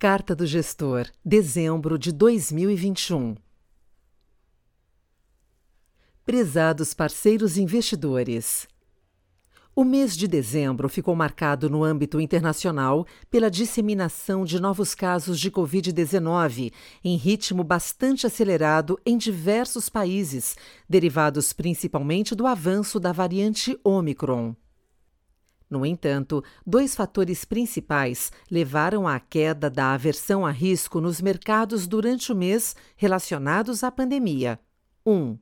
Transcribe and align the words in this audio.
Carta 0.00 0.32
do 0.32 0.46
Gestor, 0.46 1.08
dezembro 1.24 1.98
de 1.98 2.12
2021. 2.12 3.34
Prezados 6.24 6.94
parceiros 6.94 7.58
investidores, 7.58 8.68
o 9.74 9.82
mês 9.82 10.16
de 10.16 10.28
dezembro 10.28 10.88
ficou 10.88 11.16
marcado 11.16 11.68
no 11.68 11.82
âmbito 11.82 12.20
internacional 12.20 13.04
pela 13.28 13.50
disseminação 13.50 14.44
de 14.44 14.60
novos 14.60 14.94
casos 14.94 15.40
de 15.40 15.50
Covid-19 15.50 16.72
em 17.02 17.16
ritmo 17.16 17.64
bastante 17.64 18.24
acelerado 18.24 19.00
em 19.04 19.18
diversos 19.18 19.88
países, 19.88 20.54
derivados 20.88 21.52
principalmente 21.52 22.36
do 22.36 22.46
avanço 22.46 23.00
da 23.00 23.10
variante 23.10 23.76
Omicron. 23.82 24.54
No 25.70 25.84
entanto, 25.84 26.42
dois 26.66 26.94
fatores 26.94 27.44
principais 27.44 28.32
levaram 28.50 29.06
à 29.06 29.20
queda 29.20 29.68
da 29.68 29.92
aversão 29.92 30.46
a 30.46 30.50
risco 30.50 31.00
nos 31.00 31.20
mercados 31.20 31.86
durante 31.86 32.32
o 32.32 32.36
mês 32.36 32.74
relacionados 32.96 33.84
à 33.84 33.90
pandemia. 33.90 34.58
1. 35.04 35.12
Um, 35.12 35.38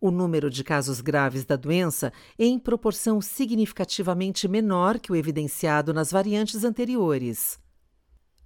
o 0.00 0.10
número 0.10 0.50
de 0.50 0.62
casos 0.64 1.00
graves 1.00 1.44
da 1.44 1.56
doença 1.56 2.12
em 2.38 2.58
proporção 2.58 3.20
significativamente 3.20 4.46
menor 4.48 4.98
que 4.98 5.12
o 5.12 5.16
evidenciado 5.16 5.94
nas 5.94 6.10
variantes 6.10 6.64
anteriores. 6.64 7.58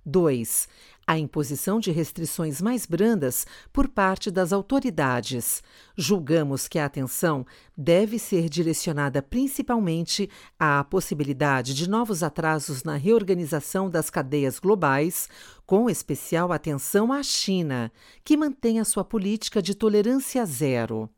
2 0.05 0.69
a 1.09 1.19
imposição 1.19 1.80
de 1.80 1.91
restrições 1.91 2.61
mais 2.61 2.85
brandas 2.85 3.47
por 3.73 3.89
parte 3.89 4.30
das 4.30 4.53
autoridades. 4.53 5.62
Julgamos 5.97 6.69
que 6.69 6.79
a 6.79 6.85
atenção 6.85 7.47
deve 7.75 8.19
ser 8.19 8.51
direcionada 8.51 9.23
principalmente 9.23 10.29
à 10.59 10.85
possibilidade 10.85 11.73
de 11.73 11.89
novos 11.89 12.23
atrasos 12.23 12.85
na 12.85 12.97
reorganização 12.97 13.89
das 13.89 14.11
cadeias 14.11 14.59
globais, 14.59 15.30
com 15.65 15.89
especial 15.89 16.52
atenção 16.52 17.10
à 17.10 17.23
China, 17.23 17.91
que 18.23 18.37
mantém 18.37 18.79
a 18.79 18.85
sua 18.85 19.02
política 19.02 19.63
de 19.63 19.75
tolerância 19.75 20.45
zero. 20.45 21.09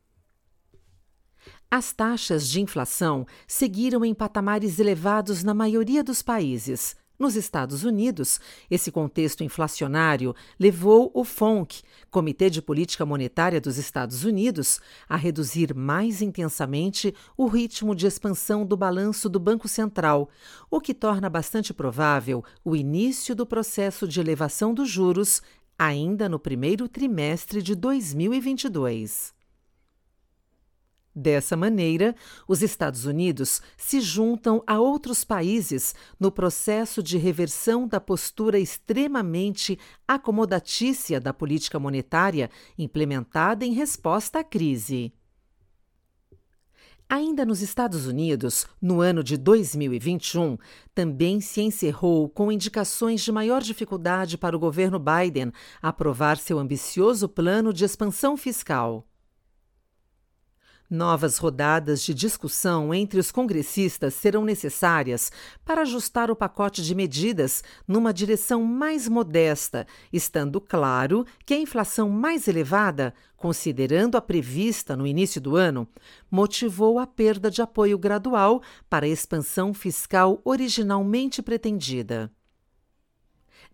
As 1.68 1.92
taxas 1.92 2.48
de 2.48 2.60
inflação 2.60 3.26
seguiram 3.44 4.04
em 4.04 4.14
patamares 4.14 4.78
elevados 4.78 5.42
na 5.42 5.52
maioria 5.52 6.04
dos 6.04 6.22
países, 6.22 6.94
nos 7.20 7.36
Estados 7.36 7.84
Unidos, 7.84 8.40
esse 8.70 8.90
contexto 8.90 9.44
inflacionário 9.44 10.34
levou 10.58 11.10
o 11.12 11.22
FONC, 11.22 11.82
Comitê 12.10 12.48
de 12.48 12.62
Política 12.62 13.04
Monetária 13.04 13.60
dos 13.60 13.76
Estados 13.76 14.24
Unidos, 14.24 14.80
a 15.06 15.16
reduzir 15.16 15.74
mais 15.74 16.22
intensamente 16.22 17.14
o 17.36 17.46
ritmo 17.46 17.94
de 17.94 18.06
expansão 18.06 18.64
do 18.64 18.76
balanço 18.76 19.28
do 19.28 19.38
Banco 19.38 19.68
Central, 19.68 20.30
o 20.70 20.80
que 20.80 20.94
torna 20.94 21.28
bastante 21.28 21.74
provável 21.74 22.42
o 22.64 22.74
início 22.74 23.36
do 23.36 23.44
processo 23.44 24.08
de 24.08 24.18
elevação 24.18 24.72
dos 24.72 24.88
juros 24.88 25.42
ainda 25.78 26.28
no 26.28 26.38
primeiro 26.38 26.88
trimestre 26.88 27.62
de 27.62 27.74
2022. 27.74 29.39
Dessa 31.20 31.54
maneira, 31.54 32.16
os 32.48 32.62
Estados 32.62 33.04
Unidos 33.04 33.60
se 33.76 34.00
juntam 34.00 34.62
a 34.66 34.80
outros 34.80 35.22
países 35.22 35.94
no 36.18 36.32
processo 36.32 37.02
de 37.02 37.18
reversão 37.18 37.86
da 37.86 38.00
postura 38.00 38.58
extremamente 38.58 39.78
acomodatícia 40.08 41.20
da 41.20 41.34
política 41.34 41.78
monetária 41.78 42.48
implementada 42.78 43.66
em 43.66 43.74
resposta 43.74 44.38
à 44.38 44.44
crise. 44.44 45.12
Ainda 47.06 47.44
nos 47.44 47.60
Estados 47.60 48.06
Unidos, 48.06 48.66
no 48.80 49.02
ano 49.02 49.22
de 49.22 49.36
2021, 49.36 50.56
também 50.94 51.38
se 51.38 51.60
encerrou 51.60 52.30
com 52.30 52.50
indicações 52.50 53.20
de 53.20 53.30
maior 53.30 53.60
dificuldade 53.60 54.38
para 54.38 54.56
o 54.56 54.60
governo 54.60 54.98
Biden 54.98 55.52
aprovar 55.82 56.38
seu 56.38 56.58
ambicioso 56.58 57.28
plano 57.28 57.74
de 57.74 57.84
expansão 57.84 58.38
fiscal. 58.38 59.09
Novas 60.90 61.38
rodadas 61.38 62.02
de 62.02 62.12
discussão 62.12 62.92
entre 62.92 63.20
os 63.20 63.30
congressistas 63.30 64.12
serão 64.12 64.44
necessárias 64.44 65.30
para 65.64 65.82
ajustar 65.82 66.32
o 66.32 66.34
pacote 66.34 66.82
de 66.82 66.96
medidas 66.96 67.62
numa 67.86 68.12
direção 68.12 68.64
mais 68.64 69.06
modesta, 69.06 69.86
estando 70.12 70.60
claro 70.60 71.24
que 71.46 71.54
a 71.54 71.60
inflação 71.60 72.08
mais 72.08 72.48
elevada, 72.48 73.14
considerando 73.36 74.16
a 74.16 74.20
prevista 74.20 74.96
no 74.96 75.06
início 75.06 75.40
do 75.40 75.54
ano, 75.54 75.86
motivou 76.28 76.98
a 76.98 77.06
perda 77.06 77.52
de 77.52 77.62
apoio 77.62 77.96
gradual 77.96 78.60
para 78.88 79.06
a 79.06 79.08
expansão 79.08 79.72
fiscal 79.72 80.40
originalmente 80.44 81.40
pretendida. 81.40 82.32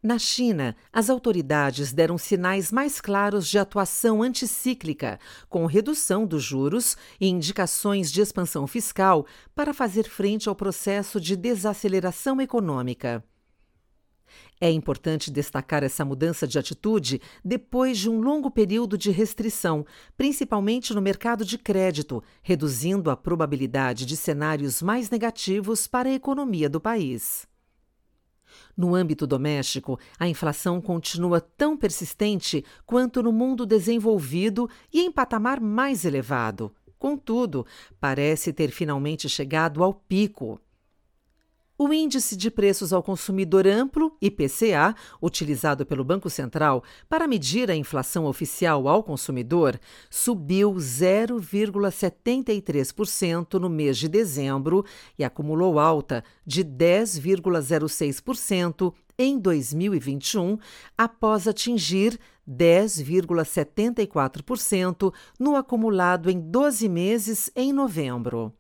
Na 0.07 0.21
China, 0.21 0.77
as 0.93 1.11
autoridades 1.11 1.93
deram 1.93 2.17
sinais 2.17 2.71
mais 2.71 3.01
claros 3.01 3.49
de 3.49 3.59
atuação 3.59 4.23
anticíclica, 4.23 5.19
com 5.49 5.67
redução 5.67 6.25
dos 6.25 6.45
juros 6.45 6.97
e 7.21 7.27
indicações 7.27 8.13
de 8.13 8.21
expansão 8.21 8.69
fiscal 8.69 9.27
para 9.53 9.75
fazer 9.75 10.05
frente 10.05 10.49
ao 10.49 10.55
processo 10.55 11.21
de 11.21 11.35
desaceleração 11.35 12.41
econômica. 12.41 13.25
É 14.61 14.71
importante 14.71 15.29
destacar 15.29 15.83
essa 15.83 16.05
mudança 16.05 16.47
de 16.47 16.57
atitude 16.57 17.21
depois 17.45 17.99
de 17.99 18.09
um 18.09 18.21
longo 18.21 18.49
período 18.49 18.97
de 18.97 19.11
restrição, 19.11 19.85
principalmente 20.17 20.95
no 20.95 21.03
mercado 21.03 21.45
de 21.45 21.59
crédito, 21.59 22.23
reduzindo 22.45 23.11
a 23.11 23.17
probabilidade 23.17 24.07
de 24.07 24.17
cenários 24.17 24.81
mais 24.81 25.11
negativos 25.11 25.89
para 25.89 26.09
a 26.09 26.15
economia 26.15 26.71
do 26.71 26.81
país. 26.81 27.49
No 28.77 28.95
âmbito 28.95 29.27
doméstico, 29.27 29.99
a 30.19 30.29
inflação 30.29 30.81
continua 30.81 31.41
tão 31.41 31.77
persistente 31.77 32.65
quanto 32.85 33.23
no 33.23 33.33
mundo 33.33 33.65
desenvolvido 33.65 34.69
e 34.93 35.01
em 35.01 35.11
patamar 35.11 35.61
mais 35.61 36.05
elevado. 36.05 36.73
Contudo, 36.99 37.67
parece 38.01 38.53
ter 38.53 38.71
finalmente 38.71 39.29
chegado 39.29 39.83
ao 39.83 39.93
pico. 39.93 40.61
O 41.79 41.93
Índice 41.93 42.39
de 42.39 42.51
Preços 42.51 42.91
ao 42.91 43.03
Consumidor 43.03 43.67
Amplo, 43.67 44.17
IPCA, 44.19 44.97
utilizado 45.21 45.85
pelo 45.85 46.03
Banco 46.03 46.31
Central 46.31 46.83
para 47.07 47.29
medir 47.29 47.71
a 47.71 47.77
inflação 47.77 48.25
oficial 48.25 48.89
ao 48.89 49.03
consumidor, 49.03 49.79
subiu 50.09 50.73
0,73% 50.73 53.61
no 53.61 53.69
mês 53.69 53.99
de 53.99 54.09
dezembro 54.09 54.87
e 55.19 55.25
acumulou 55.25 55.79
alta 55.79 56.25
de 56.47 56.65
10,06% 56.65 58.95
em 59.19 59.39
2021, 59.39 60.57
após 60.97 61.47
atingir 61.47 62.19
10,74% 62.49 65.13
no 65.39 65.57
acumulado 65.57 66.31
em 66.31 66.41
12 66.41 66.89
meses 66.89 67.51
em 67.55 67.71
novembro. 67.71 68.51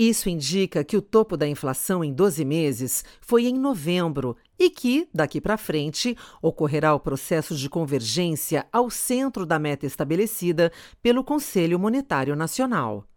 Isso 0.00 0.30
indica 0.30 0.82
que 0.82 0.96
o 0.96 1.02
topo 1.02 1.36
da 1.36 1.46
inflação 1.46 2.02
em 2.02 2.10
12 2.10 2.42
meses 2.42 3.04
foi 3.20 3.44
em 3.44 3.52
novembro 3.52 4.34
e 4.58 4.70
que, 4.70 5.06
daqui 5.12 5.42
para 5.42 5.58
frente, 5.58 6.16
ocorrerá 6.40 6.94
o 6.94 6.98
processo 6.98 7.54
de 7.54 7.68
convergência 7.68 8.66
ao 8.72 8.88
centro 8.88 9.44
da 9.44 9.58
meta 9.58 9.84
estabelecida 9.84 10.72
pelo 11.02 11.22
Conselho 11.22 11.78
Monetário 11.78 12.34
Nacional. 12.34 13.09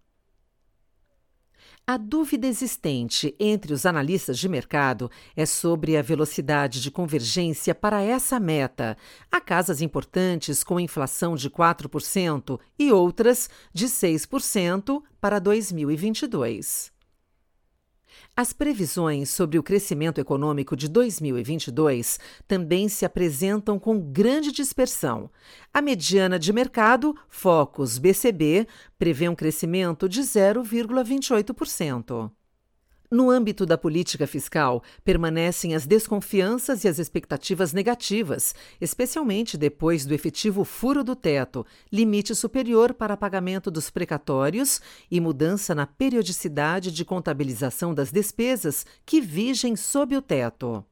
A 1.86 1.98
dúvida 1.98 2.48
existente 2.48 3.36
entre 3.38 3.74
os 3.74 3.86
analistas 3.86 4.40
de 4.40 4.48
mercado 4.48 5.12
é 5.36 5.46
sobre 5.46 5.98
a 5.98 6.02
velocidade 6.02 6.82
de 6.82 6.90
convergência 6.90 7.76
para 7.76 8.02
essa 8.02 8.40
meta. 8.40 8.96
Há 9.30 9.42
casas 9.42 9.82
importantes 9.82 10.64
com 10.64 10.80
inflação 10.80 11.36
de 11.36 11.50
4% 11.50 12.58
e 12.80 12.90
outras 12.94 13.50
de 13.74 13.88
6% 13.88 15.04
para 15.20 15.40
2022. 15.40 16.93
As 18.36 18.52
previsões 18.52 19.30
sobre 19.30 19.60
o 19.60 19.64
crescimento 19.64 20.20
econômico 20.20 20.76
de 20.76 20.88
2022 20.88 22.20
também 22.48 22.90
se 22.90 23.06
apresentam 23.06 23.78
com 23.78 24.00
grande 24.00 24.52
dispersão. 24.52 25.30
A 25.72 25.84
mediana 25.84 26.40
de 26.40 26.52
mercado, 26.52 27.16
Focus 27.30 28.00
BCB, 28.00 28.68
prevê 28.98 29.30
um 29.30 29.36
crescimento 29.36 30.10
de 30.10 30.22
0,28%. 30.22 32.32
No 33.14 33.30
âmbito 33.30 33.64
da 33.64 33.78
política 33.78 34.26
fiscal, 34.26 34.82
permanecem 35.04 35.76
as 35.76 35.86
desconfianças 35.86 36.84
e 36.84 36.88
as 36.88 36.98
expectativas 36.98 37.72
negativas, 37.72 38.56
especialmente 38.82 39.56
depois 39.56 40.04
do 40.04 40.16
efetivo 40.16 40.64
furo 40.64 41.04
do 41.04 41.16
teto, 41.16 41.64
limite 41.92 42.34
superior 42.34 42.92
para 42.92 43.16
pagamento 43.16 43.70
dos 43.70 43.92
precatórios 43.92 44.82
e 45.12 45.22
mudança 45.22 45.76
na 45.76 45.86
periodicidade 45.86 46.92
de 46.92 47.06
contabilização 47.06 47.94
das 47.94 48.12
despesas 48.12 48.84
que 49.06 49.22
vigem 49.22 49.76
sob 49.76 50.18
o 50.18 50.22
teto. 50.22 50.84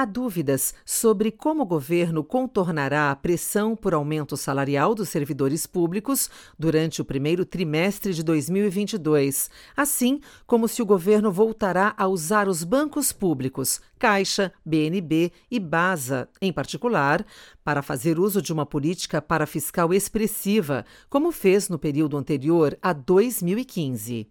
Há 0.00 0.04
dúvidas 0.04 0.74
sobre 0.86 1.32
como 1.32 1.64
o 1.64 1.66
governo 1.66 2.22
contornará 2.22 3.10
a 3.10 3.16
pressão 3.16 3.74
por 3.74 3.92
aumento 3.92 4.36
salarial 4.36 4.94
dos 4.94 5.08
servidores 5.08 5.66
públicos 5.66 6.30
durante 6.56 7.02
o 7.02 7.04
primeiro 7.04 7.44
trimestre 7.44 8.14
de 8.14 8.22
2022, 8.22 9.50
assim 9.76 10.20
como 10.46 10.68
se 10.68 10.80
o 10.80 10.86
governo 10.86 11.32
voltará 11.32 11.96
a 11.98 12.06
usar 12.06 12.46
os 12.46 12.62
bancos 12.62 13.10
públicos, 13.10 13.80
Caixa, 13.98 14.52
BNB 14.64 15.32
e 15.50 15.58
Basa, 15.58 16.28
em 16.40 16.52
particular, 16.52 17.26
para 17.64 17.82
fazer 17.82 18.20
uso 18.20 18.40
de 18.40 18.52
uma 18.52 18.64
política 18.64 19.20
parafiscal 19.20 19.92
expressiva, 19.92 20.86
como 21.10 21.32
fez 21.32 21.68
no 21.68 21.76
período 21.76 22.16
anterior 22.16 22.78
a 22.80 22.92
2015. 22.92 24.30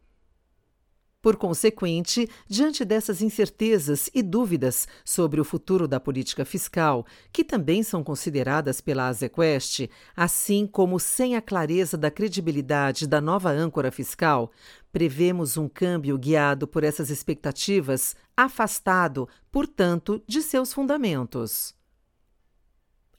Por 1.22 1.36
consequente, 1.36 2.30
diante 2.48 2.86
dessas 2.86 3.22
incertezas 3.22 4.10
e 4.14 4.22
dúvidas 4.22 4.88
sobre 5.04 5.42
o 5.42 5.44
futuro 5.44 5.88
da 5.88 6.00
política 6.00 6.46
fiscal, 6.46 7.06
que 7.34 7.44
também 7.44 7.82
são 7.82 8.04
consideradas 8.04 8.82
pela 8.82 9.08
Azequest, 9.08 9.90
assim 10.16 10.68
como 10.68 11.00
sem 11.00 11.36
a 11.36 11.42
clareza 11.42 11.98
da 11.98 12.12
credibilidade 12.12 13.08
da 13.08 13.20
nova 13.20 13.50
âncora 13.50 13.92
fiscal, 13.92 14.52
prevemos 14.92 15.58
um 15.58 15.68
câmbio 15.68 16.18
guiado 16.20 16.68
por 16.68 16.84
essas 16.84 17.10
expectativas, 17.10 18.16
afastado, 18.36 19.28
portanto, 19.52 20.22
de 20.28 20.44
seus 20.44 20.72
fundamentos. 20.72 21.76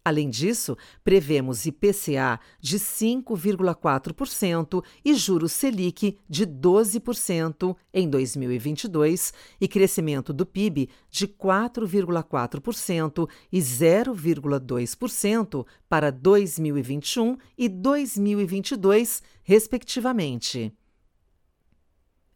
Além 0.08 0.28
disso, 0.30 0.74
prevemos 1.04 1.66
IPCA 1.66 2.40
de 2.58 2.78
5,4% 2.78 4.82
e 5.04 5.14
juros 5.14 5.52
Selic 5.52 6.18
de 6.26 6.46
12% 6.46 7.76
em 7.92 8.08
2022 8.08 9.34
e 9.60 9.68
crescimento 9.68 10.32
do 10.32 10.46
PIB 10.46 10.88
de 11.10 11.28
4,4% 11.28 13.28
e 13.52 13.58
0,2% 13.58 15.66
para 15.86 16.10
2021 16.10 17.36
e 17.58 17.68
2022, 17.68 19.22
respectivamente. 19.42 20.72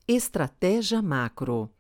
Estratégia 0.07 1.01
Macro 1.01 1.71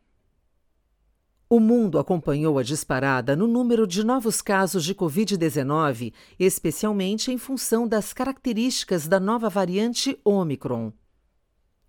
o 1.53 1.61
mundo 1.61 1.99
acompanhou 1.99 2.59
a 2.59 2.63
disparada 2.63 3.37
no 3.37 3.47
número 3.47 3.87
de 3.87 4.03
novos 4.03 4.41
casos 4.41 4.83
de 4.83 4.95
Covid-19, 4.95 6.15
especialmente 6.39 7.31
em 7.31 7.37
função 7.37 7.87
das 7.87 8.15
características 8.15 9.07
da 9.07 9.21
nova 9.21 9.51
variante 9.51 10.19
Omicron. 10.25 10.95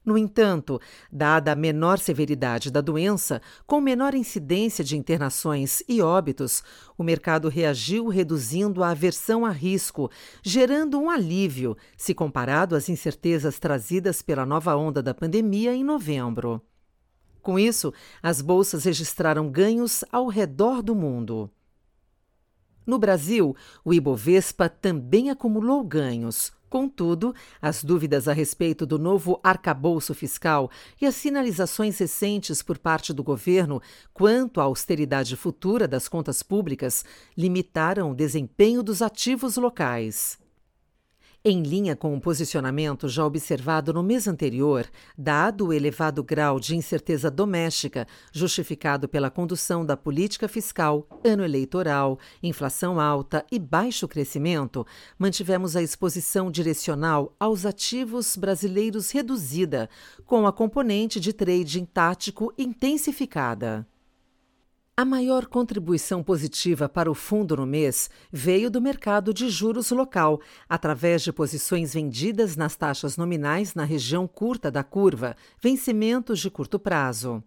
No 0.03 0.17
entanto, 0.17 0.81
dada 1.09 1.53
a 1.53 1.55
menor 1.55 1.97
severidade 1.97 2.69
da 2.69 2.81
doença, 2.81 3.41
com 3.65 3.79
menor 3.79 4.13
incidência 4.13 4.83
de 4.83 4.97
internações 4.97 5.81
e 5.87 6.01
óbitos, 6.01 6.61
o 6.97 7.01
mercado 7.03 7.47
reagiu 7.47 8.09
reduzindo 8.09 8.83
a 8.83 8.89
aversão 8.89 9.45
a 9.45 9.51
risco, 9.51 10.11
gerando 10.43 10.99
um 10.99 11.09
alívio 11.09 11.77
se 11.95 12.13
comparado 12.13 12.75
às 12.75 12.89
incertezas 12.89 13.59
trazidas 13.59 14.21
pela 14.21 14.45
nova 14.45 14.75
onda 14.75 15.01
da 15.01 15.13
pandemia 15.13 15.73
em 15.73 15.85
novembro. 15.85 16.61
Com 17.43 17.59
isso, 17.59 17.93
as 18.23 18.41
bolsas 18.41 18.85
registraram 18.85 19.51
ganhos 19.51 20.05
ao 20.09 20.29
redor 20.29 20.81
do 20.81 20.95
mundo. 20.95 21.51
No 22.85 22.97
Brasil, 22.97 23.53
o 23.83 23.93
Ibovespa 23.93 24.69
também 24.69 25.29
acumulou 25.29 25.83
ganhos. 25.83 26.53
Contudo, 26.69 27.35
as 27.61 27.83
dúvidas 27.83 28.29
a 28.29 28.33
respeito 28.33 28.85
do 28.85 28.97
novo 28.97 29.39
arcabouço 29.43 30.13
fiscal 30.13 30.71
e 30.99 31.05
as 31.05 31.15
sinalizações 31.15 31.97
recentes 31.97 32.63
por 32.63 32.77
parte 32.77 33.13
do 33.13 33.23
governo 33.23 33.81
quanto 34.13 34.61
à 34.61 34.63
austeridade 34.63 35.35
futura 35.35 35.85
das 35.87 36.07
contas 36.07 36.41
públicas 36.41 37.03
limitaram 37.37 38.11
o 38.11 38.15
desempenho 38.15 38.81
dos 38.81 39.01
ativos 39.01 39.57
locais. 39.57 40.42
Em 41.45 41.61
linha 41.61 41.93
com 41.93 42.15
o 42.15 42.21
posicionamento 42.21 43.09
já 43.09 43.25
observado 43.25 43.91
no 43.91 44.01
mês 44.01 44.29
anterior, 44.29 44.89
dado 45.17 45.67
o 45.67 45.73
elevado 45.73 46.23
grau 46.23 46.57
de 46.57 46.73
incerteza 46.73 47.29
doméstica 47.29 48.07
justificado 48.31 49.09
pela 49.09 49.29
condução 49.29 49.85
da 49.85 49.97
política 49.97 50.47
fiscal, 50.47 51.05
ano 51.21 51.43
eleitoral, 51.43 52.17
inflação 52.41 52.97
alta 52.97 53.45
e 53.51 53.59
baixo 53.59 54.07
crescimento, 54.07 54.87
mantivemos 55.19 55.75
a 55.75 55.83
exposição 55.83 56.49
direcional 56.49 57.35
aos 57.37 57.65
ativos 57.65 58.37
brasileiros 58.37 59.11
reduzida, 59.11 59.89
com 60.25 60.47
a 60.47 60.53
componente 60.53 61.19
de 61.19 61.33
trading 61.33 61.83
tático 61.83 62.53
intensificada. 62.57 63.85
A 64.95 65.03
maior 65.03 65.47
contribuição 65.47 66.21
positiva 66.21 66.87
para 66.87 67.09
o 67.09 67.15
fundo 67.15 67.57
no 67.57 67.65
mês 67.65 68.11
veio 68.31 68.69
do 68.69 68.79
mercado 68.79 69.33
de 69.33 69.49
juros 69.49 69.89
local, 69.89 70.39
através 70.69 71.23
de 71.23 71.33
posições 71.33 71.95
vendidas 71.95 72.55
nas 72.55 72.75
taxas 72.75 73.17
nominais 73.17 73.73
na 73.73 73.85
região 73.85 74.27
curta 74.27 74.69
da 74.69 74.83
curva, 74.83 75.35
vencimentos 75.59 76.39
de 76.39 76.51
curto 76.51 76.77
prazo. 76.77 77.43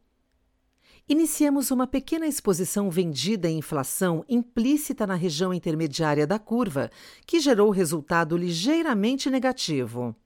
Iniciamos 1.09 1.71
uma 1.71 1.87
pequena 1.87 2.27
exposição 2.27 2.91
vendida 2.91 3.49
em 3.49 3.59
inflação 3.59 4.25
implícita 4.29 5.07
na 5.07 5.15
região 5.15 5.55
intermediária 5.55 6.27
da 6.27 6.41
curva, 6.41 6.91
que 7.25 7.39
gerou 7.39 7.71
resultado 7.71 8.37
ligeiramente 8.37 9.31
negativo. 9.31 10.17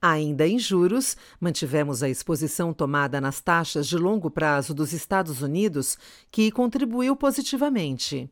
Ainda 0.00 0.46
em 0.46 0.58
juros, 0.58 1.16
mantivemos 1.40 2.02
a 2.02 2.08
exposição 2.08 2.72
tomada 2.72 3.20
nas 3.20 3.40
taxas 3.40 3.86
de 3.86 3.96
longo 3.96 4.30
prazo 4.30 4.74
dos 4.74 4.92
Estados 4.92 5.42
Unidos, 5.42 5.96
que 6.30 6.50
contribuiu 6.50 7.16
positivamente. 7.16 8.30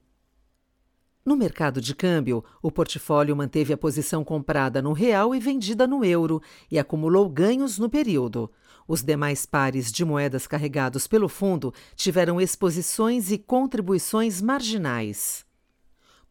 No 1.24 1.36
mercado 1.36 1.80
de 1.80 1.94
câmbio, 1.94 2.44
o 2.60 2.70
portfólio 2.70 3.34
manteve 3.34 3.72
a 3.72 3.78
posição 3.78 4.22
comprada 4.22 4.82
no 4.82 4.92
real 4.92 5.34
e 5.34 5.40
vendida 5.40 5.86
no 5.86 6.04
euro 6.04 6.42
e 6.70 6.78
acumulou 6.78 7.30
ganhos 7.30 7.78
no 7.78 7.88
período. 7.88 8.50
Os 8.86 9.02
demais 9.02 9.46
pares 9.46 9.90
de 9.90 10.04
moedas 10.04 10.46
carregados 10.46 11.06
pelo 11.06 11.26
fundo 11.26 11.72
tiveram 11.96 12.38
exposições 12.38 13.32
e 13.32 13.38
contribuições 13.38 14.42
marginais. 14.42 15.43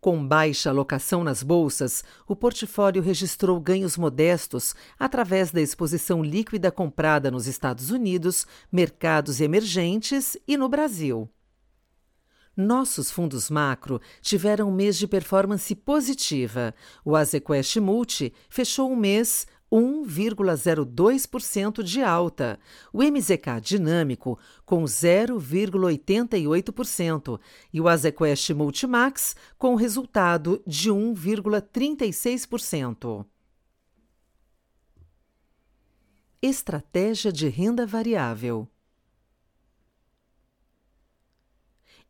Com 0.04 0.28
baixa 0.28 0.70
alocação 0.70 1.24
nas 1.24 1.42
bolsas, 1.42 2.04
o 2.28 2.36
portfólio 2.36 3.02
registrou 3.02 3.58
ganhos 3.58 3.96
modestos 3.96 4.76
através 5.00 5.50
da 5.50 5.62
exposição 5.62 6.22
líquida 6.22 6.70
comprada 6.70 7.32
nos 7.32 7.48
Estados 7.48 7.90
Unidos, 7.90 8.46
mercados 8.70 9.40
emergentes 9.40 10.36
e 10.46 10.58
no 10.58 10.68
Brasil. 10.68 11.30
Nossos 12.54 13.10
fundos 13.10 13.50
macro 13.50 14.02
tiveram 14.22 14.68
um 14.68 14.76
mês 14.76 14.98
de 14.98 15.08
performance 15.08 15.74
positiva. 15.74 16.76
O 17.06 17.16
Azequest 17.16 17.78
Multi 17.78 18.34
fechou 18.50 18.90
o 18.90 18.94
um 18.94 18.98
mês 18.98 19.48
1,02% 19.74 21.82
de 21.82 22.04
alta, 22.04 22.60
o 22.92 23.02
MZK 23.02 23.60
dinâmico 23.60 24.38
com 24.66 24.84
0,88% 24.84 27.40
e 27.74 27.82
o 27.82 27.88
Azequest 27.88 28.52
Multimax 28.52 29.36
com 29.58 29.74
resultado 29.74 30.62
de 30.68 30.92
1,36%. 30.92 33.26
Estratégia 36.40 37.32
de 37.32 37.48
renda 37.48 37.88
variável 37.88 38.68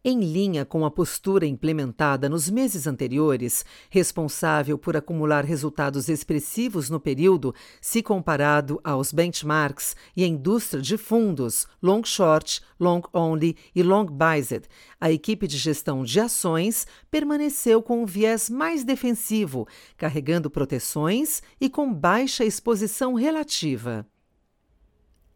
Em 0.06 0.20
linha 0.20 0.66
com 0.66 0.84
a 0.86 0.92
postura 0.92 1.46
implementada 1.46 2.28
nos 2.28 2.50
meses 2.50 2.88
anteriores, 2.88 3.64
responsável 3.90 4.78
por 4.78 4.98
acumular 4.98 5.46
resultados 5.46 6.10
expressivos 6.10 6.90
no 6.90 7.00
período, 7.00 7.56
se 7.80 8.04
comparado 8.04 8.82
aos 8.84 9.14
benchmarks 9.14 9.96
e 10.14 10.26
a 10.26 10.28
indústria 10.28 10.82
de 10.82 10.98
fundos 10.98 11.66
long 11.82 12.04
short, 12.04 12.62
long 12.78 13.02
only 13.14 13.56
e 13.74 13.82
long 13.82 14.06
biased, 14.06 14.68
a 15.00 15.10
equipe 15.10 15.48
de 15.48 15.58
gestão 15.58 16.04
de 16.04 16.20
ações 16.20 16.86
permaneceu 17.10 17.82
com 17.82 18.04
um 18.04 18.06
viés 18.06 18.50
mais 18.50 18.84
defensivo, 18.84 19.66
carregando 19.96 20.50
proteções 20.50 21.42
e 21.62 21.70
com 21.70 21.94
baixa 21.94 22.44
exposição 22.44 23.14
relativa. 23.14 24.06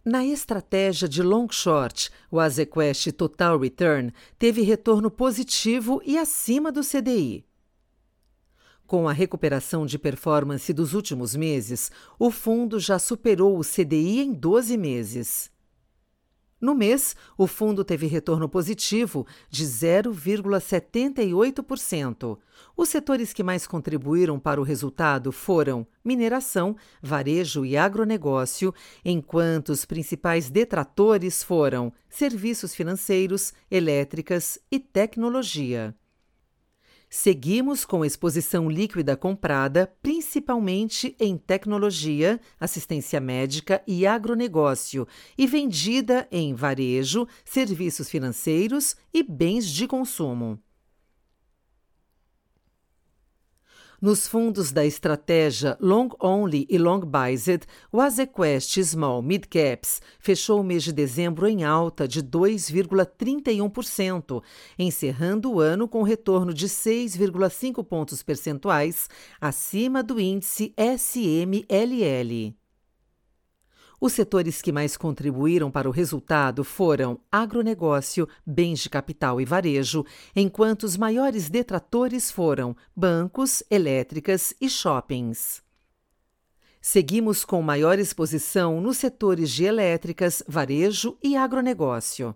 Na 0.10 0.26
estratégia 0.26 1.06
de 1.06 1.22
long 1.22 1.50
short, 1.52 2.10
o 2.32 2.40
Azequest 2.40 3.12
Total 3.12 3.60
Return 3.60 4.14
teve 4.40 4.62
retorno 4.62 5.12
positivo 5.12 6.02
e 6.06 6.18
acima 6.18 6.72
do 6.72 6.80
CDI. 6.80 7.44
Com 8.86 9.10
a 9.10 9.12
recuperação 9.12 9.86
de 9.86 10.00
performance 10.00 10.72
dos 10.72 10.94
últimos 10.94 11.36
meses, 11.36 11.92
o 12.18 12.32
fundo 12.32 12.80
já 12.80 12.98
superou 12.98 13.60
o 13.60 13.66
CDI 13.66 14.22
em 14.22 14.32
12 14.32 14.78
meses. 14.78 15.52
No 16.60 16.74
mês, 16.74 17.16
o 17.38 17.46
fundo 17.46 17.84
teve 17.84 18.08
retorno 18.08 18.50
positivo 18.50 19.28
de 19.48 19.64
0,78%. 19.64 22.40
Os 22.76 22.90
setores 22.90 23.32
que 23.32 23.44
mais 23.44 23.68
contribuíram 23.68 24.40
para 24.40 24.60
o 24.60 24.64
resultado 24.64 25.32
foram 25.32 25.86
mineração, 26.04 26.76
varejo 27.00 27.64
e 27.64 27.78
agronegócio, 27.78 28.74
enquanto 29.06 29.70
os 29.70 29.86
principais 29.86 30.50
detratores 30.50 31.44
foram 31.44 31.94
serviços 32.10 32.74
financeiros, 32.74 33.54
elétricas 33.70 34.58
e 34.72 34.80
tecnologia. 34.80 35.94
Seguimos 37.10 37.86
com 37.86 38.04
exposição 38.04 38.70
líquida 38.70 39.16
comprada, 39.16 39.94
principalmente 40.02 41.16
em 41.18 41.38
tecnologia, 41.38 42.40
assistência 42.60 43.22
médica 43.22 43.82
e 43.88 44.06
agronegócio, 44.06 45.08
e 45.38 45.48
vendida 45.48 46.28
em 46.30 46.54
varejo, 46.54 47.26
serviços 47.46 48.10
financeiros 48.10 48.96
e 49.14 49.24
bens 49.24 49.66
de 49.68 49.88
consumo. 49.88 50.60
Nos 54.00 54.28
fundos 54.28 54.72
da 54.72 54.86
estratégia 54.86 55.76
Long 55.82 56.10
Only 56.22 56.68
e 56.70 56.78
Long 56.78 57.00
Biased, 57.00 57.66
o 57.92 58.00
Azequest 58.00 58.80
Small 58.84 59.24
Mid 59.24 59.46
Caps 59.48 60.00
fechou 60.20 60.62
o 60.62 60.64
mês 60.64 60.84
de 60.84 60.94
dezembro 60.94 61.48
em 61.48 61.64
alta 61.64 62.08
de 62.08 62.22
2,31%, 62.22 64.44
encerrando 64.78 65.52
o 65.52 65.60
ano 65.60 65.88
com 65.88 66.04
retorno 66.04 66.54
de 66.54 66.68
6,5 66.68 67.84
pontos 67.84 68.22
percentuais 68.22 69.10
acima 69.42 70.04
do 70.04 70.20
índice 70.20 70.76
SMLL. 70.78 72.56
Os 74.00 74.14
setores 74.14 74.62
que 74.62 74.72
mais 74.72 74.96
contribuíram 74.96 75.72
para 75.72 75.90
o 75.90 75.92
resultado 75.92 76.64
foram 76.64 77.20
agronegócio, 77.32 78.28
bens 78.46 78.80
de 78.80 78.90
capital 78.90 79.42
e 79.42 79.46
varejo, 79.46 80.06
enquanto 80.36 80.84
os 80.84 80.96
maiores 80.96 81.50
detratores 81.50 82.30
foram 82.30 82.76
bancos, 82.96 83.64
elétricas 83.72 84.54
e 84.62 84.70
shoppings. 84.70 85.64
Seguimos 86.80 87.44
com 87.44 87.60
maior 87.62 87.98
exposição 87.98 88.80
nos 88.80 88.98
setores 88.98 89.50
de 89.50 89.66
elétricas, 89.66 90.44
varejo 90.48 91.18
e 91.24 91.36
agronegócio. 91.36 92.36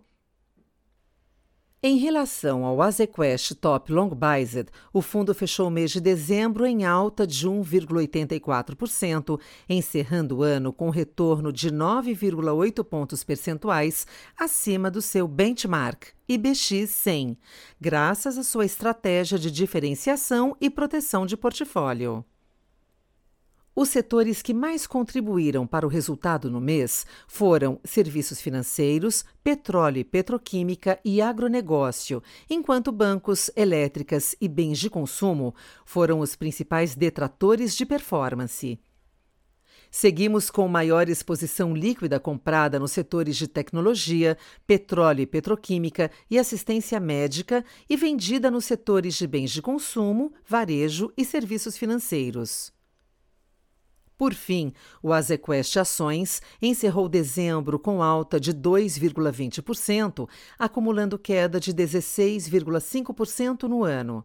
Em 1.84 1.98
relação 1.98 2.64
ao 2.64 2.80
Azequest 2.80 3.56
Top 3.56 3.92
Long 3.92 4.10
Biased, 4.10 4.70
o 4.94 5.02
fundo 5.02 5.34
fechou 5.34 5.68
o 5.68 5.72
mês 5.72 5.90
de 5.90 6.00
dezembro 6.00 6.64
em 6.64 6.86
alta 6.86 7.26
de 7.26 7.50
1,84%, 7.50 9.42
encerrando 9.68 10.38
o 10.38 10.44
ano 10.44 10.72
com 10.72 10.92
retorno 10.92 11.52
de 11.52 11.72
9,8 11.72 12.84
pontos 12.84 13.24
percentuais 13.24 14.06
acima 14.38 14.92
do 14.92 15.02
seu 15.02 15.28
benchmark 15.28 16.10
IBX 16.30 16.88
100, 16.88 17.36
graças 17.82 18.38
à 18.38 18.44
sua 18.44 18.66
estratégia 18.66 19.40
de 19.40 19.50
diferenciação 19.50 20.56
e 20.62 20.70
proteção 20.70 21.26
de 21.26 21.36
portfólio. 21.36 22.24
Os 23.74 23.88
setores 23.88 24.42
que 24.42 24.54
mais 24.54 24.86
contribuíram 24.86 25.66
para 25.66 25.86
o 25.86 25.90
resultado 25.90 26.52
no 26.52 26.60
mês 26.60 27.06
foram 27.26 27.80
serviços 27.86 28.42
financeiros, 28.42 29.24
petróleo 29.42 30.00
e 30.00 30.04
petroquímica 30.04 31.00
e 31.06 31.22
agronegócio, 31.22 32.22
enquanto 32.50 32.92
bancos, 32.92 33.50
elétricas 33.56 34.36
e 34.42 34.50
bens 34.50 34.78
de 34.78 34.90
consumo 34.90 35.56
foram 35.86 36.20
os 36.20 36.36
principais 36.36 36.96
detratores 36.96 37.74
de 37.74 37.86
performance. 37.86 38.78
Seguimos 39.90 40.50
com 40.50 40.68
maior 40.68 41.08
exposição 41.08 41.74
líquida 41.74 42.20
comprada 42.20 42.78
nos 42.78 42.92
setores 42.92 43.38
de 43.38 43.48
tecnologia, 43.48 44.38
petróleo 44.68 45.22
e 45.22 45.26
petroquímica 45.26 46.12
e 46.30 46.38
assistência 46.38 47.00
médica 47.00 47.64
e 47.90 47.96
vendida 47.96 48.52
nos 48.52 48.66
setores 48.66 49.16
de 49.16 49.28
bens 49.28 49.52
de 49.52 49.62
consumo, 49.62 50.34
varejo 50.46 51.12
e 51.18 51.24
serviços 51.24 51.78
financeiros. 51.78 52.72
Por 54.22 54.36
fim, 54.36 54.72
o 55.02 55.12
Azequest 55.12 55.78
Ações 55.78 56.44
encerrou 56.62 57.10
dezembro 57.10 57.80
com 57.80 58.04
alta 58.04 58.40
de 58.40 58.54
2,20%, 58.54 60.30
acumulando 60.60 61.18
queda 61.18 61.60
de 61.60 61.74
16,5% 61.74 63.64
no 63.64 63.84
ano. 63.84 64.24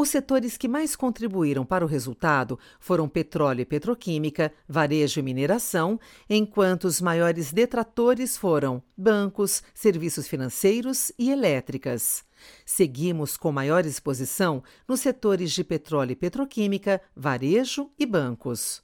Os 0.00 0.08
setores 0.08 0.56
que 0.56 0.66
mais 0.66 0.96
contribuíram 0.96 1.62
para 1.62 1.84
o 1.84 1.86
resultado 1.86 2.58
foram 2.78 3.06
petróleo 3.06 3.60
e 3.60 3.66
petroquímica, 3.66 4.50
varejo 4.66 5.20
e 5.20 5.22
mineração, 5.22 6.00
enquanto 6.26 6.84
os 6.84 7.02
maiores 7.02 7.52
detratores 7.52 8.34
foram 8.34 8.82
bancos, 8.96 9.62
serviços 9.74 10.26
financeiros 10.26 11.12
e 11.18 11.30
elétricas. 11.30 12.24
Seguimos 12.64 13.36
com 13.36 13.52
maior 13.52 13.84
exposição 13.84 14.62
nos 14.88 15.00
setores 15.00 15.52
de 15.52 15.62
petróleo 15.62 16.12
e 16.12 16.16
petroquímica, 16.16 17.02
varejo 17.14 17.90
e 17.98 18.06
bancos. 18.06 18.82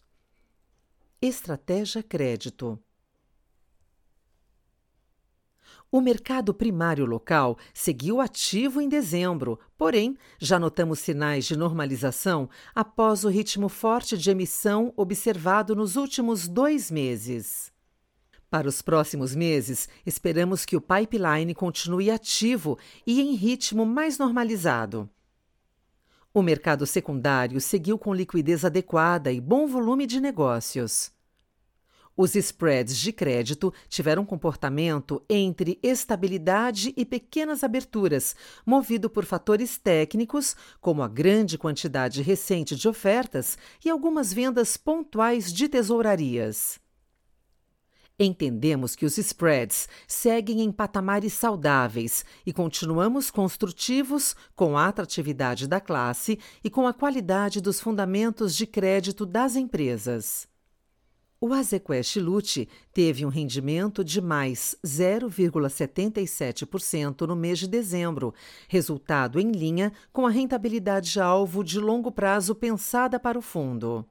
Estratégia 1.23 2.03
Crédito 2.03 2.79
o 5.91 6.01
mercado 6.01 6.53
primário 6.53 7.07
local 7.07 7.57
seguiu 7.73 8.21
ativo 8.21 8.81
em 8.81 8.89
dezembro, 8.89 9.59
porém, 9.79 10.17
já 10.39 10.59
notamos 10.59 10.99
sinais 10.99 11.45
de 11.45 11.57
normalização 11.57 12.49
após 12.75 13.25
o 13.25 13.29
ritmo 13.29 13.69
forte 13.69 14.19
de 14.19 14.31
emissão 14.31 14.93
observado 14.97 15.75
nos 15.77 15.97
últimos 15.97 16.49
dois 16.49 16.91
meses. 16.91 17.73
Para 18.51 18.69
os 18.69 18.81
próximos 18.81 19.35
meses, 19.35 19.89
esperamos 20.05 20.65
que 20.65 20.77
o 20.77 20.81
pipeline 20.81 21.55
continue 21.55 22.11
ativo 22.11 22.79
e 23.07 23.21
em 23.21 23.35
ritmo 23.35 23.85
mais 23.85 24.19
normalizado. 24.19 25.09
O 26.33 26.43
mercado 26.43 26.87
secundário 26.87 27.61
seguiu 27.61 27.99
com 27.99 28.13
liquidez 28.13 28.65
adequada 28.65 29.33
e 29.33 29.41
bom 29.41 29.67
volume 29.67 30.07
de 30.07 30.21
negócios. 30.21 31.16
Os 32.17 32.35
spreads 32.35 32.97
de 32.97 33.13
crédito 33.13 33.73
tiveram 33.89 34.25
comportamento 34.25 35.23
entre 35.29 35.79
estabilidade 35.83 36.95
e 36.97 37.05
pequenas 37.05 37.63
aberturas, 37.63 38.35
movido 38.65 39.11
por 39.11 39.27
fatores 39.27 39.77
técnicos, 39.77 40.57
como 40.81 41.03
a 41.03 41.09
grande 41.09 41.59
quantidade 41.59 42.23
recente 42.23 42.75
de 42.75 42.89
ofertas 42.89 43.59
e 43.85 43.91
algumas 43.91 44.33
vendas 44.33 44.79
pontuais 44.79 45.53
de 45.53 45.69
tesourarias. 45.69 46.81
Entendemos 48.19 48.97
que 48.97 49.05
os 49.05 49.19
spreads 49.19 49.87
seguem 50.09 50.63
em 50.63 50.73
patamares 50.73 51.35
saudáveis 51.35 52.25
e 52.47 52.53
continuamos 52.53 53.31
construtivos 53.31 54.35
com 54.55 54.79
a 54.79 54.89
atratividade 54.89 55.69
da 55.69 55.83
classe 55.83 56.39
e 56.65 56.71
com 56.71 56.87
a 56.87 56.95
qualidade 56.95 57.61
dos 57.61 57.79
fundamentos 57.79 58.57
de 58.57 58.67
crédito 58.67 59.27
das 59.27 59.55
empresas. 59.55 60.49
O 61.49 61.55
Azequest 61.55 62.17
Lute 62.17 62.69
teve 62.93 63.25
um 63.25 63.29
rendimento 63.29 64.03
de 64.03 64.21
mais 64.21 64.77
0,77% 64.85 67.25
no 67.25 67.37
mês 67.37 67.61
de 67.61 67.69
dezembro, 67.69 68.35
resultado 68.67 69.39
em 69.39 69.53
linha 69.53 69.93
com 70.13 70.27
a 70.27 70.31
rentabilidade-alvo 70.31 71.63
de 71.63 71.79
longo 71.79 72.11
prazo 72.11 72.53
pensada 72.53 73.21
para 73.21 73.39
o 73.39 73.43
fundo. 73.43 74.05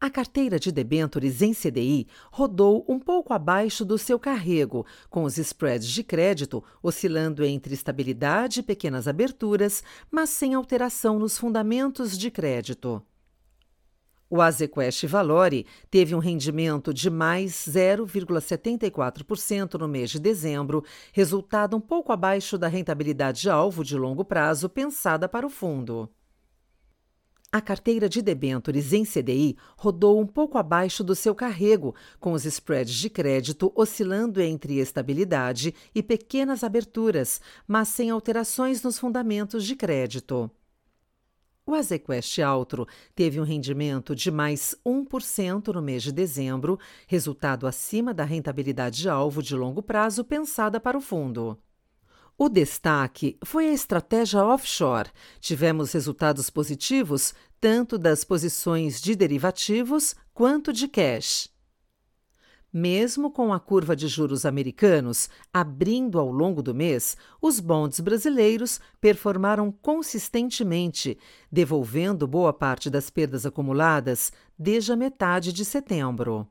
A 0.00 0.08
carteira 0.08 0.58
de 0.58 0.72
debêntures 0.72 1.42
em 1.42 1.52
CDI 1.52 2.06
rodou 2.32 2.86
um 2.88 2.98
pouco 2.98 3.34
abaixo 3.34 3.84
do 3.84 3.98
seu 3.98 4.18
carrego, 4.18 4.86
com 5.10 5.24
os 5.24 5.36
spreads 5.36 5.88
de 5.88 6.02
crédito 6.02 6.64
oscilando 6.82 7.44
entre 7.44 7.74
estabilidade 7.74 8.60
e 8.60 8.62
pequenas 8.62 9.06
aberturas, 9.06 9.84
mas 10.10 10.30
sem 10.30 10.54
alteração 10.54 11.18
nos 11.18 11.36
fundamentos 11.36 12.16
de 12.16 12.30
crédito. 12.30 13.02
O 14.30 14.42
Azequest 14.42 15.06
Valore 15.06 15.64
teve 15.90 16.14
um 16.14 16.18
rendimento 16.18 16.92
de 16.92 17.08
mais 17.08 17.52
0,74% 17.52 19.72
no 19.74 19.88
mês 19.88 20.10
de 20.10 20.20
dezembro, 20.20 20.84
resultado 21.12 21.74
um 21.74 21.80
pouco 21.80 22.12
abaixo 22.12 22.58
da 22.58 22.68
rentabilidade 22.68 23.48
alvo 23.48 23.82
de 23.82 23.96
longo 23.96 24.26
prazo 24.26 24.68
pensada 24.68 25.26
para 25.26 25.46
o 25.46 25.50
fundo. 25.50 26.10
A 27.50 27.62
carteira 27.62 28.06
de 28.06 28.20
debêntures 28.20 28.92
em 28.92 29.06
CDI 29.06 29.56
rodou 29.78 30.20
um 30.20 30.26
pouco 30.26 30.58
abaixo 30.58 31.02
do 31.02 31.14
seu 31.14 31.34
carrego, 31.34 31.94
com 32.20 32.32
os 32.32 32.44
spreads 32.44 32.94
de 32.94 33.08
crédito 33.08 33.72
oscilando 33.74 34.42
entre 34.42 34.78
estabilidade 34.78 35.74
e 35.94 36.02
pequenas 36.02 36.62
aberturas, 36.62 37.40
mas 37.66 37.88
sem 37.88 38.10
alterações 38.10 38.82
nos 38.82 38.98
fundamentos 38.98 39.64
de 39.64 39.74
crédito. 39.74 40.50
O 41.68 41.74
Azequest 41.74 42.38
Altro 42.38 42.88
teve 43.14 43.38
um 43.38 43.42
rendimento 43.42 44.16
de 44.16 44.30
mais 44.30 44.74
1% 44.86 45.74
no 45.74 45.82
mês 45.82 46.02
de 46.02 46.10
dezembro, 46.10 46.78
resultado 47.06 47.66
acima 47.66 48.14
da 48.14 48.24
rentabilidade 48.24 49.06
alvo 49.06 49.42
de 49.42 49.54
longo 49.54 49.82
prazo 49.82 50.24
pensada 50.24 50.80
para 50.80 50.96
o 50.96 51.00
fundo. 51.02 51.58
O 52.38 52.48
destaque 52.48 53.36
foi 53.44 53.68
a 53.68 53.72
estratégia 53.74 54.42
offshore. 54.42 55.10
Tivemos 55.40 55.92
resultados 55.92 56.48
positivos 56.48 57.34
tanto 57.60 57.98
das 57.98 58.24
posições 58.24 58.98
de 58.98 59.14
derivativos 59.14 60.16
quanto 60.32 60.72
de 60.72 60.88
cash. 60.88 61.50
Mesmo 62.72 63.30
com 63.30 63.52
a 63.52 63.58
curva 63.58 63.96
de 63.96 64.06
juros 64.08 64.44
americanos 64.44 65.30
abrindo 65.52 66.18
ao 66.18 66.30
longo 66.30 66.62
do 66.62 66.74
mês, 66.74 67.16
os 67.40 67.60
bonds 67.60 67.98
brasileiros 67.98 68.78
performaram 69.00 69.72
consistentemente, 69.72 71.18
devolvendo 71.50 72.26
boa 72.26 72.52
parte 72.52 72.90
das 72.90 73.08
perdas 73.08 73.46
acumuladas 73.46 74.30
desde 74.58 74.92
a 74.92 74.96
metade 74.96 75.50
de 75.50 75.64
setembro. 75.64 76.46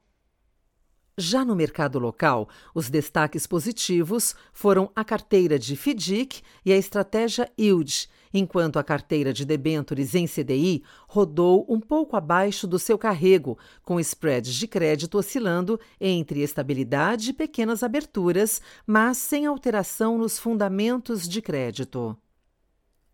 Já 1.20 1.46
no 1.46 1.56
mercado 1.56 2.00
local, 2.00 2.48
os 2.74 2.90
destaques 2.90 3.46
positivos 3.46 4.36
foram 4.54 4.92
a 4.96 5.04
carteira 5.04 5.58
de 5.58 5.76
FDIC 5.76 6.42
e 6.66 6.72
a 6.72 6.78
estratégia 6.78 7.52
Yield, 7.60 8.08
enquanto 8.34 8.78
a 8.78 8.84
carteira 8.84 9.34
de 9.34 9.46
debêntures 9.46 10.16
em 10.16 10.28
CDI 10.28 10.84
rodou 11.08 11.66
um 11.70 11.80
pouco 11.80 12.16
abaixo 12.16 12.68
do 12.68 12.78
seu 12.78 12.98
carrego, 12.98 13.58
com 13.84 14.00
spreads 14.00 14.54
de 14.54 14.68
crédito 14.68 15.18
oscilando 15.18 15.80
entre 16.00 16.42
estabilidade 16.42 17.32
e 17.32 17.34
pequenas 17.34 17.84
aberturas, 17.84 18.62
mas 18.86 19.18
sem 19.18 19.46
alteração 19.46 20.18
nos 20.18 20.40
fundamentos 20.40 21.28
de 21.28 21.42
crédito. 21.42 22.18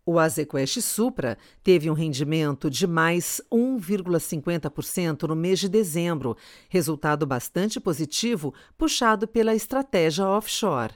O 0.05 0.19
Azequest 0.19 0.81
Supra 0.81 1.37
teve 1.63 1.89
um 1.89 1.93
rendimento 1.93 2.69
de 2.69 2.85
mais 2.85 3.41
1,50% 3.49 5.23
no 5.29 5.35
mês 5.35 5.59
de 5.59 5.69
dezembro, 5.69 6.35
resultado 6.67 7.25
bastante 7.25 7.79
positivo 7.79 8.53
puxado 8.77 9.25
pela 9.25 9.55
estratégia 9.55 10.27
offshore. 10.27 10.93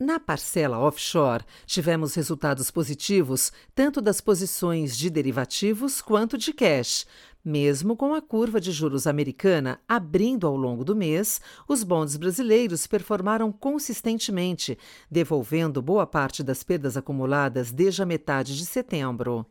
Na 0.00 0.18
parcela 0.18 0.78
offshore, 0.78 1.44
tivemos 1.66 2.14
resultados 2.14 2.70
positivos 2.70 3.52
tanto 3.74 4.00
das 4.00 4.18
posições 4.18 4.96
de 4.96 5.10
derivativos 5.10 6.00
quanto 6.00 6.38
de 6.38 6.54
cash. 6.54 7.06
Mesmo 7.44 7.94
com 7.94 8.14
a 8.14 8.22
curva 8.22 8.58
de 8.58 8.72
juros 8.72 9.06
americana 9.06 9.78
abrindo 9.86 10.46
ao 10.46 10.56
longo 10.56 10.86
do 10.86 10.96
mês, 10.96 11.38
os 11.68 11.84
bondes 11.84 12.16
brasileiros 12.16 12.86
performaram 12.86 13.52
consistentemente, 13.52 14.78
devolvendo 15.10 15.82
boa 15.82 16.06
parte 16.06 16.42
das 16.42 16.62
perdas 16.62 16.96
acumuladas 16.96 17.70
desde 17.70 18.02
a 18.02 18.06
metade 18.06 18.56
de 18.56 18.64
setembro. 18.64 19.44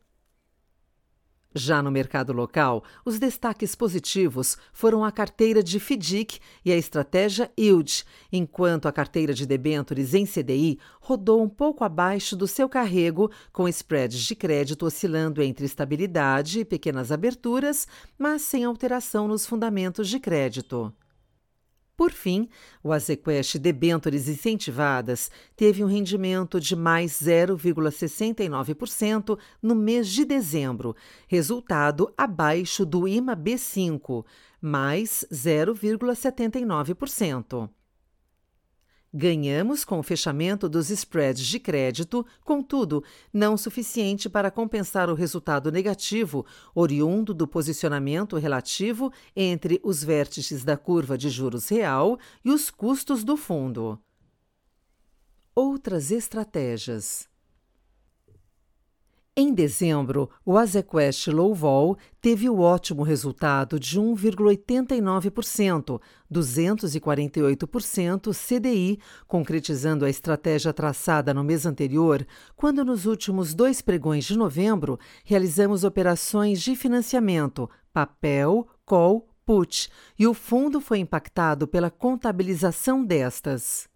Já 1.54 1.82
no 1.82 1.90
mercado 1.90 2.32
local, 2.32 2.84
os 3.04 3.18
destaques 3.18 3.74
positivos 3.74 4.56
foram 4.72 5.04
a 5.04 5.12
carteira 5.12 5.64
de 5.64 5.80
FDIC 5.80 6.40
e 6.64 6.72
a 6.72 6.78
estratégia 6.78 7.52
Yield, 7.60 8.06
enquanto 8.32 8.88
a 8.88 8.92
carteira 8.92 9.34
de 9.34 9.48
debêntures 9.48 10.14
em 10.14 10.28
CDI 10.28 10.78
rodou 11.02 11.42
um 11.42 11.50
pouco 11.50 11.84
abaixo 11.84 12.36
do 12.36 12.48
seu 12.48 12.70
carrego, 12.70 13.32
com 13.52 13.68
spreads 13.68 14.22
de 14.22 14.36
crédito 14.36 14.86
oscilando 14.86 15.42
entre 15.42 15.66
estabilidade 15.66 16.60
e 16.60 16.66
pequenas 16.66 17.12
aberturas, 17.12 17.88
mas 18.16 18.44
sem 18.44 18.64
alteração 18.64 19.28
nos 19.28 19.48
fundamentos 19.48 20.08
de 20.08 20.20
crédito. 20.20 20.94
Por 22.00 22.12
fim, 22.14 22.48
o 22.82 22.94
Azequest 22.94 23.58
Debêntures 23.58 24.30
Incentivadas 24.30 25.30
teve 25.54 25.84
um 25.84 25.88
rendimento 25.88 26.58
de 26.58 26.74
mais 26.74 27.12
0,69% 27.22 29.38
no 29.62 29.76
mês 29.76 30.08
de 30.08 30.24
dezembro, 30.24 30.96
resultado 31.28 32.10
abaixo 32.18 32.86
do 32.86 33.06
IMA 33.06 33.36
B5, 33.36 34.24
mais 34.62 35.26
0,79%. 35.30 37.70
Ganhamos 39.12 39.84
com 39.84 39.98
o 39.98 40.04
fechamento 40.04 40.70
dos 40.70 40.92
spreads 40.92 41.46
de 41.46 41.60
crédito, 41.60 42.24
contudo, 42.44 43.04
não 43.34 43.58
suficiente 43.58 44.30
para 44.30 44.52
compensar 44.52 45.10
o 45.10 45.16
resultado 45.16 45.72
negativo 45.72 46.46
oriundo 46.76 47.34
do 47.34 47.48
posicionamento 47.48 48.38
relativo 48.38 49.12
entre 49.36 49.80
os 49.84 50.04
vértices 50.04 50.64
da 50.64 50.78
curva 50.78 51.18
de 51.18 51.30
juros 51.30 51.70
real 51.70 52.20
e 52.46 52.52
os 52.52 52.70
custos 52.70 53.24
do 53.24 53.36
fundo. 53.36 54.00
Outras 55.56 56.12
estratégias. 56.12 57.29
Em 59.42 59.54
dezembro, 59.54 60.30
o 60.46 60.58
Azequest 60.58 61.28
Low 61.28 61.56
Vol 61.56 61.98
teve 62.20 62.50
o 62.50 62.60
ótimo 62.60 63.04
resultado 63.04 63.80
de 63.80 63.98
1,89%, 63.98 66.02
248% 66.30 68.34
CDI, 68.34 69.00
concretizando 69.26 70.04
a 70.04 70.10
estratégia 70.10 70.74
traçada 70.74 71.34
no 71.34 71.42
mês 71.42 71.66
anterior, 71.66 72.28
quando 72.54 72.84
nos 72.84 73.06
últimos 73.06 73.54
dois 73.54 73.82
pregões 73.82 74.26
de 74.26 74.38
novembro 74.38 75.00
realizamos 75.24 75.86
operações 75.86 76.62
de 76.62 76.76
financiamento, 76.76 77.70
papel, 77.94 78.68
call, 78.86 79.26
put, 79.46 79.90
e 80.20 80.28
o 80.28 80.34
fundo 80.34 80.82
foi 80.82 81.00
impactado 81.00 81.66
pela 81.66 81.90
contabilização 81.90 83.06
destas. 83.06 83.89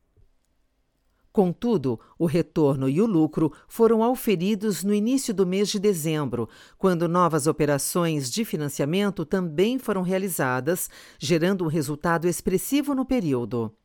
Contudo, 1.34 2.00
o 2.20 2.28
retorno 2.28 2.88
e 2.88 3.02
o 3.02 3.08
lucro 3.08 3.52
foram 3.68 4.04
auferidos 4.04 4.84
no 4.84 4.94
início 4.94 5.34
do 5.34 5.48
mês 5.48 5.70
de 5.70 5.80
dezembro, 5.80 6.48
quando 6.78 7.10
novas 7.10 7.48
operações 7.48 8.30
de 8.30 8.46
financiamento 8.46 9.26
também 9.26 9.80
foram 9.80 10.04
realizadas, 10.04 10.92
gerando 11.18 11.64
um 11.64 11.68
resultado 11.68 12.28
expressivo 12.28 12.94
no 12.94 13.04
período. 13.04 13.76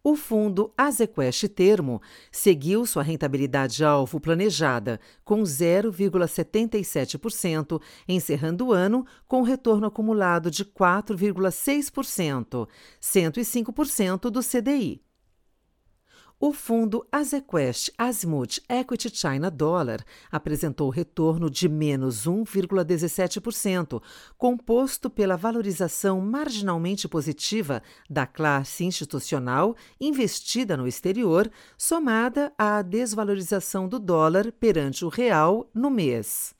O 0.00 0.14
fundo 0.14 0.72
Azequest 0.78 1.48
Termo 1.48 2.00
seguiu 2.30 2.86
sua 2.86 3.02
rentabilidade-alvo 3.02 4.20
planejada, 4.20 5.00
com 5.24 5.42
0,77%, 5.42 7.82
encerrando 8.06 8.68
o 8.68 8.72
ano 8.72 9.04
com 9.26 9.42
retorno 9.42 9.88
acumulado 9.88 10.52
de 10.52 10.64
4,6%, 10.64 12.68
105% 13.02 14.30
do 14.30 14.40
CDI. 14.40 15.04
O 16.38 16.52
fundo 16.52 17.06
Azequest 17.10 17.88
Azimuth 17.96 18.60
Equity 18.68 19.08
China 19.08 19.50
Dollar 19.50 20.04
apresentou 20.30 20.90
retorno 20.90 21.48
de 21.48 21.66
menos 21.66 22.26
1,17%, 22.26 24.02
composto 24.36 25.08
pela 25.08 25.34
valorização 25.34 26.20
marginalmente 26.20 27.08
positiva 27.08 27.82
da 28.08 28.26
classe 28.26 28.84
institucional 28.84 29.74
investida 29.98 30.76
no 30.76 30.86
exterior, 30.86 31.50
somada 31.78 32.52
à 32.58 32.82
desvalorização 32.82 33.88
do 33.88 33.98
dólar 33.98 34.52
perante 34.52 35.06
o 35.06 35.08
real 35.08 35.70
no 35.72 35.90
mês. 35.90 36.55